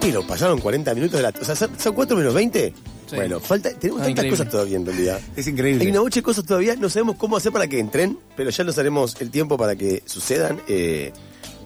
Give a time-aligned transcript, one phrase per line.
[0.00, 1.30] Pero pasaron 40 minutos de la.
[1.40, 2.74] O sea, ¿son son 4 menos 20?
[3.08, 3.16] Sí.
[3.16, 4.30] Bueno, falta, tenemos Ah, tantas increíble.
[4.38, 5.20] cosas todavía en realidad.
[5.36, 5.90] Es Hay increíble.
[5.90, 8.76] una bocha de cosas todavía, no sabemos cómo hacer para que entren, pero ya nos
[8.78, 11.12] haremos el tiempo para que sucedan eh,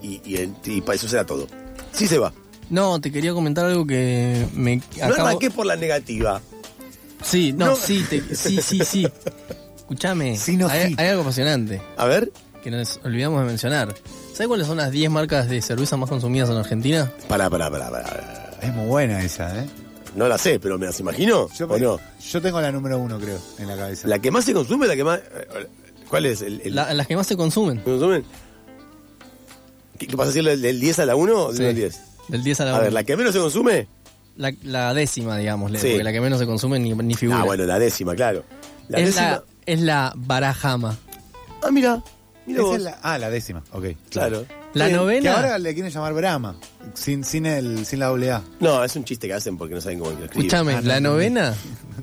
[0.02, 1.46] y, y, y para que suceda todo.
[1.92, 2.32] Sí se va.
[2.70, 5.26] No, te quería comentar algo que me No acabo...
[5.26, 6.40] arranqué por la negativa.
[7.22, 7.76] Sí, no, No.
[7.76, 9.06] sí, te- sí, sí, sí.
[9.88, 10.94] Escúchame, Sí, no, hay, sí.
[10.98, 12.30] hay algo apasionante A ver,
[12.62, 13.94] que nos olvidamos de mencionar.
[14.34, 17.10] ¿Sabes cuáles son las 10 marcas de cerveza más consumidas en Argentina?
[17.26, 18.50] pará, pará, pará, pará.
[18.60, 19.66] Es muy buena esa, ¿eh?
[20.14, 21.48] No la sé, pero me las imagino.
[21.56, 21.98] Yo, ¿O me- no?
[22.20, 24.06] yo tengo la número uno, creo, en la cabeza.
[24.08, 25.20] La que más se consume, la que más.
[26.10, 26.42] ¿Cuál es?
[26.42, 27.78] ¿El, el- La- las que más se consumen.
[27.78, 28.24] ¿se consumen?
[29.98, 31.62] ¿Qué, qué pasa a decir del 10 a la 1 o del Sí.
[31.62, 32.00] 1 al 10?
[32.28, 32.94] Del 10 a la A ver, 1.
[32.94, 33.88] la que menos se consume.
[34.36, 35.88] La, la décima, digámosle, Sí.
[35.88, 37.40] porque la que menos se consume ni, ni figura.
[37.40, 38.44] Ah, bueno, la décima, claro.
[38.88, 39.30] La es, décima.
[39.30, 40.96] la, es la Barajama.
[41.62, 42.02] Ah, mira.
[42.46, 42.76] Mira Esa vos.
[42.78, 43.84] es la- ah, la décima, ok.
[44.10, 44.46] Claro.
[44.74, 44.90] La Sí.
[44.92, 45.34] Que novena.
[45.34, 46.56] ahora le quieren llamar Brahma,
[46.94, 48.42] sin, sin, el, sin la doble A.
[48.60, 50.30] No, es un chiste que hacen porque no saben cómo escribir.
[50.46, 51.14] Escúchame, Ah, la no, no.
[51.14, 51.54] novena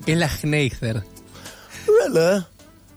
[0.05, 1.03] es la Schneider.
[2.03, 2.47] ¿Verdad?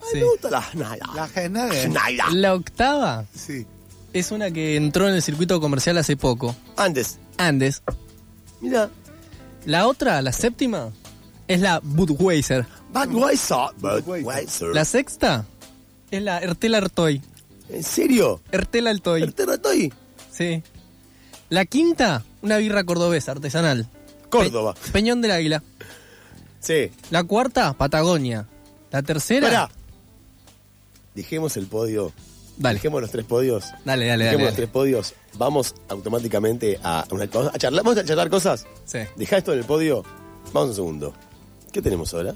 [0.01, 0.17] Ay, Sí.
[0.19, 0.99] me gusta la Schneider.
[1.15, 2.33] La Schneider.
[2.33, 3.67] La octava Sí.
[4.13, 6.55] es una que entró en el circuito comercial hace poco.
[6.77, 7.19] Antes.
[7.37, 7.83] Andes.
[8.61, 8.91] Mira.
[9.67, 10.91] La otra, la séptima,
[11.49, 12.67] es la Budweiser.
[12.93, 13.69] Budweiser.
[13.79, 14.69] Budweiser.
[14.75, 15.45] La sexta
[16.11, 17.21] es la Ertela Artoy.
[17.71, 18.41] ¿En serio?
[18.53, 19.23] Ertela Altoy.
[19.23, 19.93] ¿El Terratoy?
[20.33, 20.63] Sí.
[21.51, 23.89] La quinta, una birra cordobesa artesanal.
[24.31, 24.75] Córdoba.
[24.75, 25.63] Pe- Peñón del Águila.
[26.61, 26.91] Sí.
[27.11, 28.47] La cuarta, Patagonia.
[28.91, 29.47] La tercera.
[29.49, 29.71] Pará.
[31.15, 32.13] Dejemos el podio.
[32.57, 32.75] Dale.
[32.77, 33.65] Dejemos los tres podios.
[33.85, 34.25] Dale, dale, dale.
[34.25, 35.15] Dejemos los tres podios.
[35.35, 37.51] Vamos automáticamente a una cosa.
[37.55, 37.85] A charlar.
[37.85, 38.67] ¿Vamos a charlar cosas?
[38.85, 38.99] Sí.
[39.17, 40.05] Deja esto en el podio.
[40.53, 41.15] Vamos un segundo.
[41.73, 42.35] ¿Qué tenemos ahora?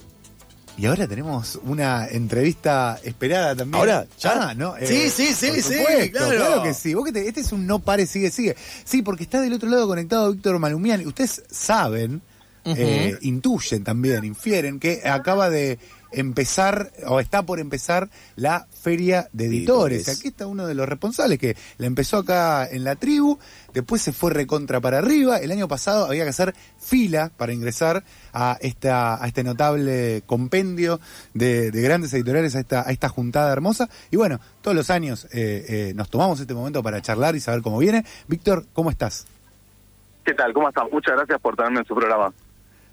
[0.78, 3.78] Y ahora tenemos una entrevista esperada también.
[3.78, 4.06] ¿Ahora?
[4.19, 4.48] ¿Ya?
[4.48, 4.74] Ah, ¿no?
[4.83, 6.62] Sí, sí, sí, por sí, supuesto, claro.
[6.62, 6.94] que sí.
[6.94, 8.56] Vos que te- este es un no pare, sigue, sigue.
[8.84, 11.06] Sí, porque está del otro lado conectado Víctor Malumian.
[11.06, 12.23] Ustedes saben,
[12.64, 15.79] eh, intuyen también, infieren, que acaba de
[16.12, 19.98] empezar, o está por empezar, la Feria de Editores.
[19.98, 20.18] Editores.
[20.18, 23.39] Aquí está uno de los responsables que la empezó acá en la tribu,
[23.73, 25.39] después se fue recontra para arriba.
[25.39, 31.00] El año pasado había que hacer fila para ingresar a esta a este notable compendio
[31.34, 33.89] de, de grandes editoriales, a esta, a esta juntada hermosa.
[34.11, 37.62] Y bueno, todos los años eh, eh, nos tomamos este momento para charlar y saber
[37.62, 38.05] cómo viene.
[38.29, 39.27] Víctor, ¿cómo estás?
[40.24, 40.52] ¿Qué tal?
[40.52, 40.89] ¿Cómo están?
[40.92, 42.33] Muchas gracias por tenerme en su programa.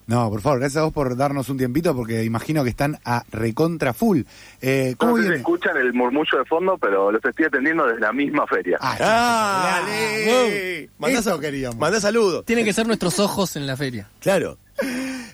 [0.10, 3.24] No, por favor, gracias a vos por darnos un tiempito porque imagino que están a
[3.32, 4.22] recontra full.
[4.60, 5.42] Eh, ¿Cómo no sé si viene?
[5.42, 8.80] escuchan el murmullo de fondo, pero los estoy atendiendo desde la misma feria.
[8.82, 10.90] Ah, ¡Dale!
[10.98, 11.78] Mandá, Eso queríamos.
[11.78, 12.44] mandá saludos.
[12.46, 14.10] Tienen que ser nuestros ojos en la feria.
[14.20, 14.58] Claro.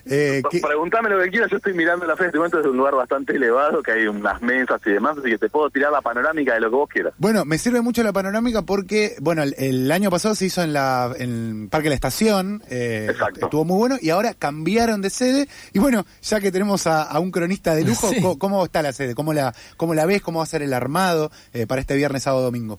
[0.08, 2.76] Eh, ¿qué- Preguntame lo que quieras, yo estoy mirando la feria, este momento desde un
[2.76, 6.00] lugar bastante elevado, que hay unas mesas y demás, así que te puedo tirar la
[6.00, 7.12] panorámica de lo que vos quieras.
[7.18, 10.72] Bueno, me sirve mucho la panorámica porque, bueno, el, el año pasado se hizo en
[10.72, 13.46] la en Parque La Estación, eh, Exacto.
[13.46, 15.48] estuvo muy bueno, y ahora cambiaron de sede.
[15.72, 18.20] Y bueno, ya que tenemos a, a un cronista de lujo, Sí.
[18.22, 19.14] ¿cómo, cómo está la sede?
[19.16, 20.22] ¿Cómo la, cómo la ves?
[20.22, 22.78] ¿Cómo va a ser el armado eh, para este viernes, sábado, domingo?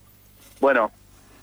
[0.62, 0.92] Bueno,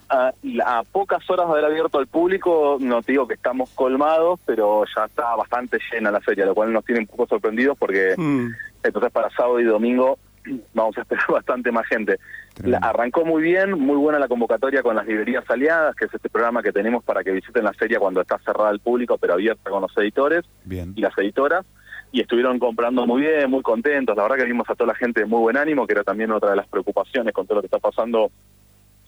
[0.08, 0.32] a,
[0.66, 4.84] a pocas horas de haber abierto al público, no te digo que estamos colmados, pero
[4.94, 8.48] ya está bastante llena la feria, lo cual nos tiene un poco sorprendidos porque Mm.
[8.82, 10.18] entonces para sábado y domingo
[10.74, 12.18] vamos a esperar bastante más gente.
[12.62, 16.28] La- arrancó muy bien, muy buena la convocatoria con las librerías aliadas, que es este
[16.28, 19.70] programa que tenemos para que visiten la feria cuando está cerrada al público, pero abierta
[19.70, 20.92] con los editores Bien.
[20.94, 21.64] y las editoras.
[22.12, 24.16] Y estuvieron comprando muy bien, muy contentos.
[24.16, 26.30] La verdad que vimos a toda la gente de muy buen ánimo, que era también
[26.30, 28.30] otra de las preocupaciones con todo lo que está pasando,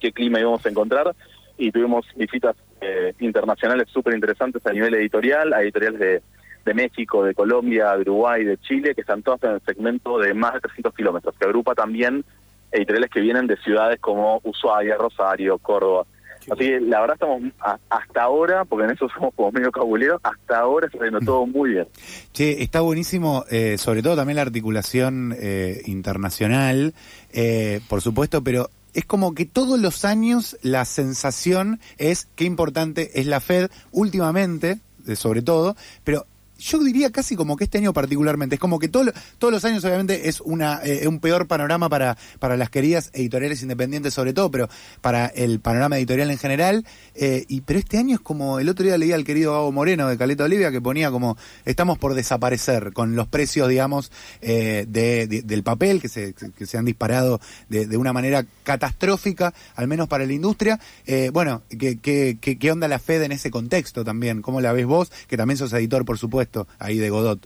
[0.00, 1.14] qué clima íbamos a encontrar.
[1.58, 6.22] Y tuvimos visitas eh, internacionales súper interesantes a nivel editorial, a editoriales de,
[6.66, 10.34] de México, de Colombia, de Uruguay, de Chile, que están todas en el segmento de
[10.34, 12.24] más de 300 kilómetros, que agrupa también
[12.72, 16.04] editoriales que vienen de ciudades como Ushuaia, Rosario, Córdoba.
[16.48, 20.20] Así que la verdad estamos a- hasta ahora, porque en eso somos como medio cabuleros,
[20.22, 21.88] hasta ahora está yendo todo muy bien.
[22.32, 26.94] Che, está buenísimo, eh, sobre todo también la articulación eh, internacional,
[27.32, 33.20] eh, por supuesto, pero es como que todos los años la sensación es qué importante
[33.20, 36.26] es la Fed últimamente, eh, sobre todo, pero
[36.58, 39.84] yo diría casi como que este año particularmente, es como que todo, todos los años
[39.84, 44.50] obviamente es una eh, un peor panorama para, para las queridas editoriales independientes sobre todo,
[44.50, 44.68] pero
[45.00, 48.84] para el panorama editorial en general, eh, y pero este año es como, el otro
[48.84, 52.92] día leía al querido Gabo Moreno de Caleta Olivia que ponía como, estamos por desaparecer
[52.92, 54.10] con los precios, digamos,
[54.40, 58.44] eh, de, de- del papel que se, que se han disparado de, de una manera
[58.64, 60.78] catastrófica, al menos para la industria.
[61.06, 64.42] Eh, bueno, ¿qué, qué, qué, qué onda la Fed en ese contexto también?
[64.42, 65.10] ¿Cómo la ves vos?
[65.26, 66.45] Que también sos editor, por supuesto,
[66.78, 67.38] ahí de Godot.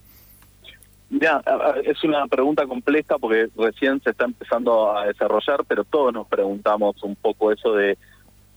[1.10, 1.42] Ya,
[1.84, 7.02] es una pregunta compleja porque recién se está empezando a desarrollar, pero todos nos preguntamos
[7.02, 7.98] un poco eso de,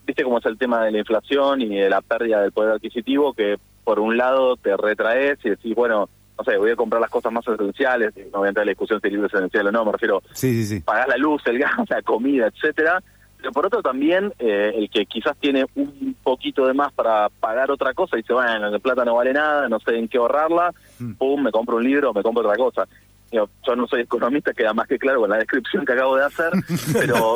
[0.05, 3.33] viste cómo es el tema de la inflación y de la pérdida del poder adquisitivo,
[3.33, 6.07] que por un lado te retraes y decís, bueno,
[6.37, 8.71] no sé, voy a comprar las cosas más esenciales, no voy a entrar en la
[8.71, 10.79] discusión si el libro es esencial o no, me refiero, sí, sí, sí.
[10.81, 13.01] pagar la luz, el gas, la comida, etcétera,
[13.43, 17.69] pero por otro también, eh, el que quizás tiene un poquito de más para pagar
[17.71, 21.13] otra cosa, dice, bueno, la plata no vale nada, no sé en qué ahorrarla, mm.
[21.15, 22.87] pum, me compro un libro, me compro otra cosa.
[23.33, 26.53] Yo, no soy economista, queda más que claro con la descripción que acabo de hacer,
[26.93, 27.33] pero...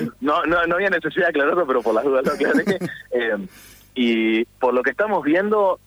[0.22, 2.78] no, no, no había necesidad de aclararlo, pero por las dudas lo aclaré.
[3.10, 3.46] eh,
[3.94, 5.78] y por lo que estamos viendo,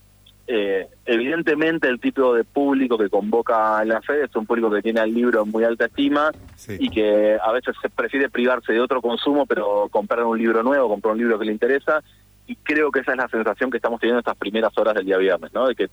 [0.45, 4.81] eh, evidentemente el tipo de público que convoca a la FED es un público que
[4.81, 6.31] tiene al libro en muy alta estima
[6.67, 10.89] y que a veces se prefiere privarse de otro consumo, pero comprar un libro nuevo,
[10.89, 12.03] comprar un libro que le interesa.
[12.45, 15.17] Y creo que esa es la sensación que estamos teniendo estas primeras horas del día
[15.17, 15.67] viernes, ¿no?
[15.67, 15.89] de que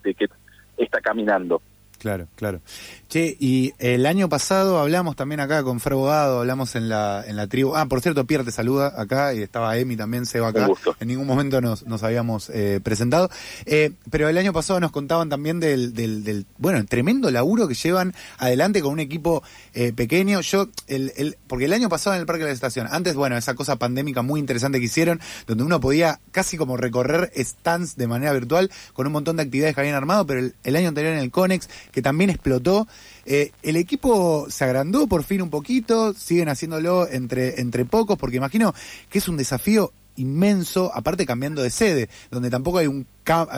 [0.76, 1.62] está caminando.
[2.00, 2.62] Claro, claro.
[3.11, 7.37] Che, y el año pasado hablamos también acá con Fer Bogado, hablamos en la, en
[7.37, 7.76] la tribu.
[7.76, 10.67] Ah, por cierto, Pierre te saluda acá y estaba Emi también, se va acá.
[10.99, 13.29] En ningún momento nos, nos habíamos eh, presentado.
[13.67, 17.69] Eh, pero el año pasado nos contaban también del, del, del, bueno, el tremendo laburo
[17.69, 19.43] que llevan adelante con un equipo
[19.75, 20.41] eh, pequeño.
[20.41, 23.37] Yo, el, el, porque el año pasado en el Parque de la Estación, antes, bueno,
[23.37, 28.06] esa cosa pandémica muy interesante que hicieron, donde uno podía casi como recorrer stands de
[28.06, 31.12] manera virtual con un montón de actividades que habían armado, pero el, el año anterior
[31.12, 32.87] en el Conex que también explotó.
[33.26, 38.37] Eh, el equipo se agrandó por fin un poquito, siguen haciéndolo entre, entre pocos, porque
[38.37, 38.75] imagino
[39.08, 43.06] que es un desafío inmenso, aparte cambiando de sede, donde tampoco hay un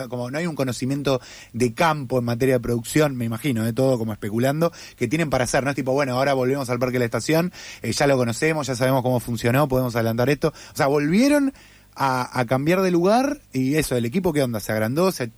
[0.07, 1.19] como no hay un conocimiento
[1.51, 5.31] de campo en materia de producción, me imagino, de eh, todo como especulando, que tienen
[5.31, 7.51] para hacer, no es tipo, bueno, ahora volvemos al Parque de la Estación,
[7.81, 10.49] eh, ya lo conocemos, ya sabemos cómo funcionó, podemos adelantar esto.
[10.49, 11.53] O sea, volvieron
[11.95, 15.31] a, cambiar de lugar y eso, el equipo qué onda, se agrandó, se,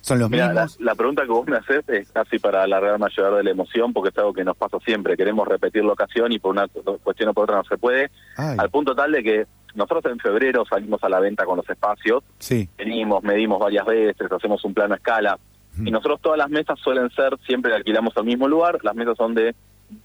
[0.00, 0.78] son los mismos.
[0.80, 4.10] La, pregunta que vos me haces es casi para alargar mayor de la emoción porque
[4.10, 6.68] es algo que nos pasa siempre, queremos repetir la ocasión y por una
[7.02, 10.64] cuestión o por otra no se puede, al punto tal de que nosotros en febrero
[10.66, 12.68] salimos a la venta con los espacios, sí.
[12.76, 15.38] venimos, medimos varias veces, hacemos un plano a escala.
[15.82, 19.34] Y nosotros todas las mesas suelen ser, siempre alquilamos al mismo lugar, las mesas son
[19.34, 19.54] de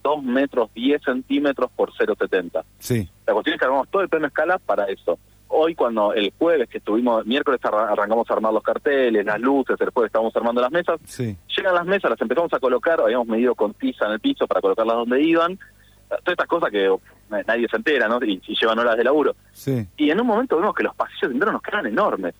[0.01, 2.63] 2 metros 10 centímetros por 0,70.
[2.79, 3.09] Sí.
[3.25, 6.31] La cuestión es que armamos todo el plano a escala para eso hoy cuando el
[6.37, 10.61] jueves que estuvimos, miércoles arrancamos a armar los carteles, las luces, el jueves estábamos armando
[10.61, 14.19] las mesas, llegan las mesas, las empezamos a colocar, habíamos medido con tiza en el
[14.19, 15.57] piso para colocarlas donde iban,
[16.07, 18.23] todas estas cosas que eh, nadie se entera, ¿no?
[18.23, 19.35] Y, llevan horas de laburo.
[19.97, 22.33] Y en un momento vemos que los pasillos enteros nos quedan enormes.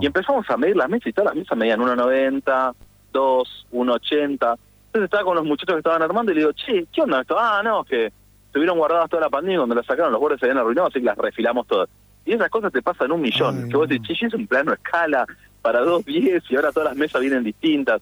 [0.00, 2.74] Y empezamos a medir las mesas y todas las mesas medían 1,90,
[3.12, 4.22] 2, 1,80.
[4.22, 4.58] Entonces
[5.04, 7.36] estaba con los muchachos que estaban armando y le digo, che, ¿qué onda esto?
[7.38, 8.12] Ah, no, que
[8.46, 11.06] estuvieron guardadas toda la pandemia cuando las sacaron los bordes se habían arruinado, así que
[11.06, 11.88] las refilamos todas.
[12.24, 13.68] Y esas cosas te pasan un millón.
[13.68, 15.26] que vos decís, es un plano a escala
[15.62, 18.00] para dos diez y ahora todas las mesas vienen distintas.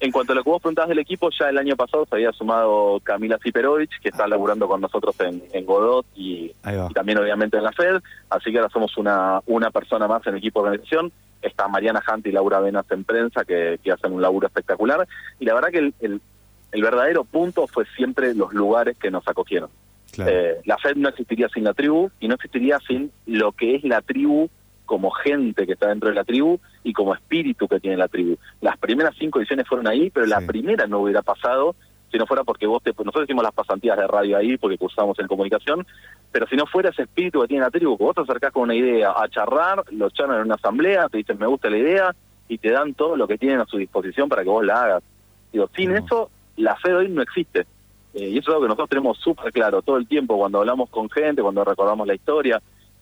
[0.00, 2.32] En cuanto a lo que vos preguntabas del equipo, ya el año pasado se había
[2.32, 6.54] sumado Camila Siperovich, que está laburando con nosotros en, Godot y,
[6.94, 10.38] también obviamente en la FED, así que ahora somos una, una persona más en el
[10.38, 11.12] equipo de organización.
[11.42, 15.06] Está Mariana Hunt y Laura Venas en prensa, que, hacen un laburo espectacular.
[15.38, 16.20] Y la verdad que el, el,
[16.72, 19.68] el verdadero punto fue siempre los lugares que nos acogieron.
[20.18, 23.84] Eh, la FED no existiría sin la tribu y no existiría sin lo que es
[23.84, 24.48] la tribu
[24.84, 28.36] como gente que está dentro de la tribu y como espíritu que tiene la tribu.
[28.60, 31.76] Las primeras cinco ediciones fueron ahí, pero la primera no hubiera pasado
[32.10, 32.90] si no fuera porque vos te...
[32.90, 35.86] Nosotros hicimos las pasantías de radio ahí porque cursamos en comunicación,
[36.32, 38.74] pero si no fuera ese espíritu que tiene la tribu, vos te acercás con una
[38.74, 42.14] idea a charlar, lo charlan en una asamblea, te dicen me gusta la idea
[42.48, 45.02] y te dan todo lo que tienen a su disposición para que vos la hagas.
[45.52, 47.66] Digo, sin eso, la FED hoy no existe.
[48.14, 50.90] Eh, y eso es algo que nosotros tenemos súper claro todo el tiempo cuando hablamos
[50.90, 52.60] con gente, cuando recordamos la historia.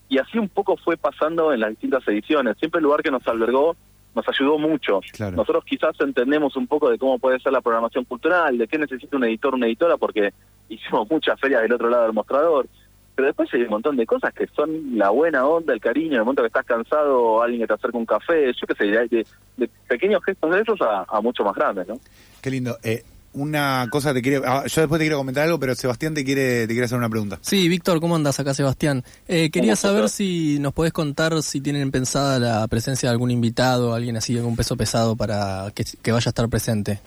[0.08, 2.56] Y así un poco fue pasando en las distintas ediciones.
[2.58, 3.76] Siempre el lugar que nos albergó
[4.14, 5.00] nos ayudó mucho.
[5.32, 9.16] Nosotros quizás entendemos un poco de cómo puede ser la programación cultural, de qué necesita
[9.16, 10.32] un editor, una editora, porque
[10.68, 12.66] hicimos muchas ferias del otro lado del mostrador.
[13.14, 16.20] Pero después hay un montón de cosas que son la buena onda, el cariño, el
[16.20, 19.68] momento que estás cansado, alguien que te acerca un café, yo qué sé, de, de,
[19.88, 21.98] pequeños gestos de esos a, a mucho más grandes, ¿no?
[22.40, 22.78] Qué lindo.
[22.84, 23.02] Eh,
[23.38, 26.66] una cosa te quiero, ah, yo después te quiero comentar algo, pero Sebastián te quiere,
[26.66, 27.38] te quiere hacer una pregunta.
[27.40, 29.04] Sí, Víctor, ¿cómo andas acá, Sebastián?
[29.28, 33.94] Eh, quería saber si nos podés contar si tienen pensada la presencia de algún invitado,
[33.94, 37.00] alguien así, algún peso pesado para que, vaya a estar presente.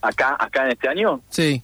[0.00, 1.20] ¿Acá, acá en este año?
[1.28, 1.62] Sí.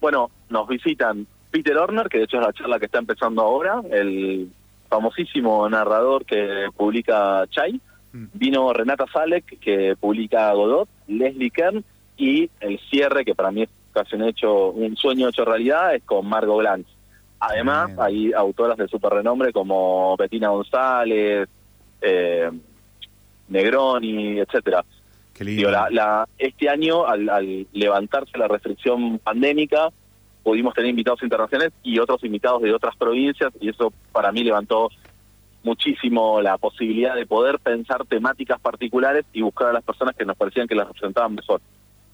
[0.00, 3.82] Bueno, nos visitan Peter Horner, que de hecho es la charla que está empezando ahora,
[3.90, 4.50] el
[4.88, 7.80] famosísimo narrador que publica Chai.
[8.12, 8.24] Mm.
[8.34, 11.84] Vino Renata Salek, que publica Godot, Leslie Kern,
[12.16, 16.02] y el cierre, que para mí es casi un hecho, un sueño hecho realidad, es
[16.04, 16.88] con Margot Glantz.
[17.38, 21.48] Además, hay autoras de super renombre como Bettina González,
[22.00, 22.50] eh,
[23.48, 24.84] Negroni, etcétera.
[25.34, 25.58] Qué lindo.
[25.60, 29.90] Digo, la- la- este año, al, al levantarse la restricción pandémica,
[30.42, 34.88] pudimos tener invitados internacionales y otros invitados de otras provincias, y eso para mí levantó
[35.62, 40.36] muchísimo la posibilidad de poder pensar temáticas particulares y buscar a las personas que nos
[40.36, 41.60] parecían que las representaban mejor.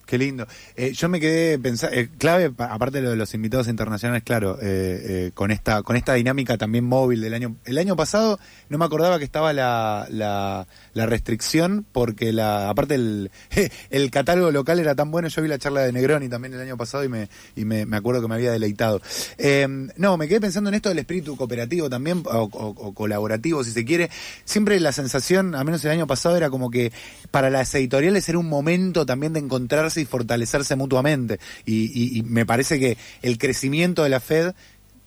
[0.07, 0.47] Qué lindo.
[0.77, 4.59] Eh, yo me quedé pensando, clave, pa- aparte de lo de los invitados internacionales, claro,
[4.61, 4.67] eh,
[5.05, 7.57] eh, con esta con esta dinámica también móvil del año.
[7.65, 10.67] El año pasado no me acordaba que estaba la, la,
[11.07, 13.31] restricción, porque la aparte el,
[13.91, 15.29] el catálogo local era tan bueno.
[15.29, 17.97] Yo vi la charla de Negroni también el año pasado y me, y me, me
[17.97, 19.01] acuerdo que me había deleitado.
[19.39, 19.67] Eh,
[19.97, 23.71] no, me quedé pensando en esto del espíritu cooperativo también, o, o- o colaborativo, si
[23.71, 24.11] se quiere.
[24.45, 26.93] Siempre la sensación, al menos el año pasado, era como que
[27.31, 31.39] para las editoriales era un momento también de encontrarse y fortalecerse mutuamente.
[31.65, 34.55] Y, me parece que el crecimiento de la Fed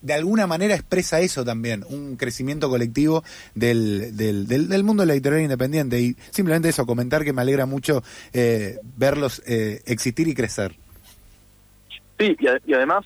[0.02, 3.24] de alguna manera expresa eso también, un crecimiento colectivo
[3.56, 6.00] del, del, del, mundo de la editorial independiente.
[6.00, 10.76] Y simplemente eso, comentar que me alegra mucho eh, verlos eh, existir y crecer.
[12.20, 13.04] Sí, y, y además,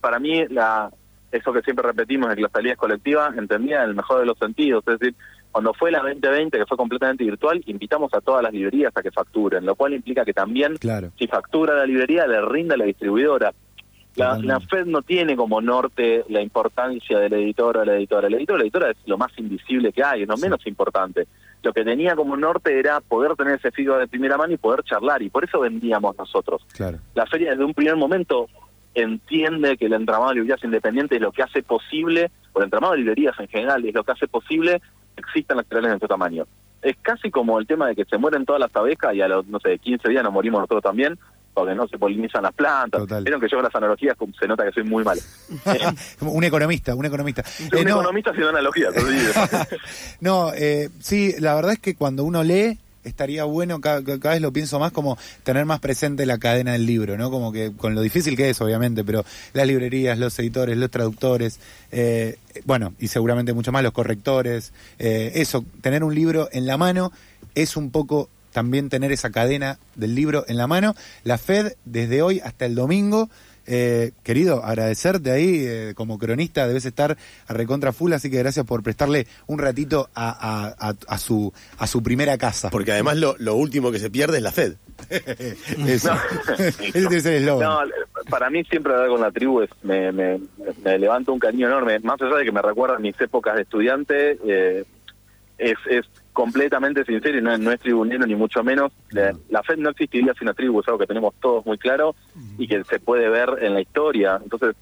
[0.00, 0.90] para mí, la
[1.30, 4.26] eso que siempre repetimos de que la salida es colectiva, entendía en el mejor de
[4.26, 4.84] los sentidos.
[4.86, 5.14] Es decir,
[5.52, 9.10] cuando fue la 2020, que fue completamente virtual, invitamos a todas las librerías a que
[9.10, 11.10] facturen, lo cual implica que también, Claro.
[11.18, 13.52] si factura la librería, le rinda a la distribuidora.
[14.16, 18.26] La, la FED no tiene como norte la importancia del editor o la editora.
[18.26, 20.42] El editor o la editora es lo más invisible que hay, es lo Sí.
[20.42, 21.28] menos importante.
[21.62, 24.82] Lo que tenía como norte era poder tener ese feedback de primera mano y poder
[24.82, 26.98] charlar, y por eso vendíamos nosotros Claro.
[27.14, 28.48] la feria desde un primer momento
[28.94, 32.94] entiende que el entramado de librerías independientes es lo que hace posible, o el entramado
[32.94, 34.80] de librerías en general es lo que hace posible
[35.18, 36.46] existan las editoriales de este tamaño.
[36.82, 39.46] Es casi como el tema de que se mueren todas las abejas y a los,
[39.46, 41.18] no sé, 15 días nos morimos nosotros también,
[41.52, 43.00] porque no se polinizan las plantas.
[43.00, 43.24] Total.
[43.24, 45.20] Vieron que yo con las analogías se nota que soy muy malo.
[46.20, 47.42] Un economista, un economista.
[47.58, 48.94] Eh, un no, economista haciendo analogías.
[50.20, 54.52] no, eh, sí, la verdad es que cuando uno lee estaría bueno, cada, vez lo
[54.52, 57.30] pienso más, como tener más presente la cadena del libro, ¿no?
[57.30, 61.60] Como que con lo difícil que es, obviamente, pero las librerías, los editores, los traductores,
[61.92, 66.76] eh, bueno, y seguramente mucho más los correctores, eh, eso, tener un libro en la
[66.76, 67.12] mano
[67.54, 70.94] es un poco también tener esa cadena del libro en la mano.
[71.24, 73.28] La Fed, desde hoy hasta el domingo,
[73.70, 78.64] eh, querido, agradecerte ahí eh, como cronista, debes estar a recontra full, así que gracias
[78.66, 82.70] por prestarle un ratito a, a- a- a su, a su primera casa.
[82.70, 84.74] Porque además lo, lo último que se pierde es la Fed.
[85.86, 86.12] Eso.
[86.58, 87.68] Ese debe ser el eslogan.
[87.68, 90.40] No, para mí siempre hablar con la tribu es, me, me,
[90.84, 91.98] me levanta un cariño enorme.
[92.00, 94.84] Más allá de que me recuerda mis épocas de estudiante, eh,
[95.58, 96.04] es, es
[96.38, 98.92] completamente sincero y no, no es tribunero ni mucho menos.
[99.10, 102.14] La, la FED no existiría sin la tribu, es algo que tenemos todos muy claro
[102.56, 104.38] y que se puede ver en la historia.
[104.40, 104.76] Entonces,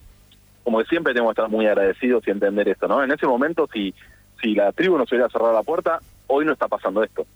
[0.63, 3.03] como que siempre tenemos que estar muy agradecidos y entender esto, ¿no?
[3.03, 3.95] En ese momento, si,
[4.43, 7.27] si la tribu nos hubiera cerrado la puerta, hoy no está pasando esto.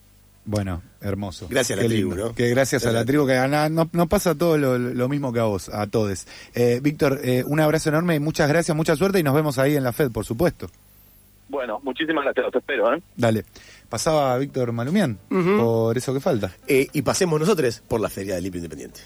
[0.45, 1.47] Bueno, hermoso.
[1.49, 2.15] Gracias a la Qué tribu.
[2.15, 2.35] ¿no?
[2.35, 5.41] Que gracias a la tribu, que la- no, nos pasa todo lo, lo mismo que
[5.41, 6.27] a vos, a todos.
[6.55, 9.77] Eh, Víctor, eh, un abrazo enorme y muchas gracias, mucha suerte y nos vemos ahí
[9.77, 10.67] en la FED, por supuesto.
[11.51, 13.03] Bueno, muchísimas gracias, los espero, ¿eh?
[13.17, 13.45] Dale.
[13.89, 16.53] Pasaba Víctor Malumián, por eso que falta.
[16.69, 19.01] Eh, y pasemos nosotros por la Feria del Libro Independiente.